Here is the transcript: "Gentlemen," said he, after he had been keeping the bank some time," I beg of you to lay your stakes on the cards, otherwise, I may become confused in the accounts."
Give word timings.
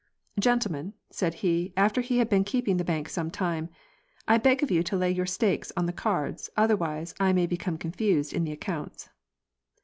"Gentlemen," 0.49 0.95
said 1.11 1.35
he, 1.45 1.73
after 1.77 2.01
he 2.01 2.17
had 2.17 2.27
been 2.27 2.43
keeping 2.43 2.77
the 2.77 2.83
bank 2.83 3.07
some 3.07 3.29
time," 3.29 3.69
I 4.27 4.39
beg 4.39 4.63
of 4.63 4.71
you 4.71 4.81
to 4.81 4.97
lay 4.97 5.11
your 5.11 5.27
stakes 5.27 5.71
on 5.77 5.85
the 5.85 5.93
cards, 5.93 6.49
otherwise, 6.57 7.13
I 7.19 7.33
may 7.33 7.45
become 7.45 7.77
confused 7.77 8.33
in 8.33 8.43
the 8.43 8.51
accounts." 8.51 9.09